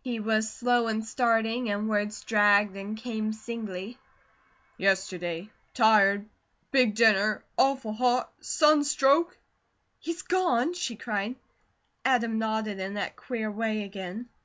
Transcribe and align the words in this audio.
He 0.00 0.20
was 0.20 0.48
slow 0.48 0.86
in 0.86 1.02
starting 1.02 1.68
and 1.68 1.88
words 1.88 2.22
dragged 2.22 2.76
and 2.76 2.96
came 2.96 3.32
singly: 3.32 3.98
"Yesterday 4.76 5.50
tired 5.74 6.28
big 6.70 6.94
dinner 6.94 7.42
awful 7.58 7.92
hot 7.92 8.32
sunstroke" 8.40 9.36
"He's 9.98 10.22
gone?" 10.22 10.72
she 10.74 10.94
cried. 10.94 11.34
Adam 12.04 12.38
nodded 12.38 12.78
in 12.78 12.94
that 12.94 13.16
queer 13.16 13.50
way 13.50 13.82
again. 13.82 14.28